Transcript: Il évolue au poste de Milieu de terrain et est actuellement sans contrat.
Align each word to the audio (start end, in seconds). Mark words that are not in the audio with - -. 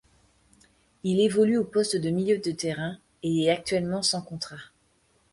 Il 1.03 1.19
évolue 1.19 1.59
au 1.59 1.63
poste 1.63 1.95
de 1.95 2.09
Milieu 2.09 2.39
de 2.39 2.49
terrain 2.51 2.97
et 3.21 3.43
est 3.43 3.51
actuellement 3.51 4.01
sans 4.01 4.23
contrat. 4.23 4.57